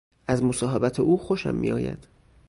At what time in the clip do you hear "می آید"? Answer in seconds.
1.55-2.07